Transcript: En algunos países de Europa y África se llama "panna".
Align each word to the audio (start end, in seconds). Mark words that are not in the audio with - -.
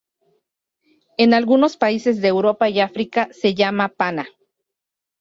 En 1.17 1.35
algunos 1.35 1.77
países 1.77 2.21
de 2.23 2.27
Europa 2.29 2.67
y 2.71 2.79
África 2.79 3.29
se 3.31 3.53
llama 3.53 3.89
"panna". 3.89 4.27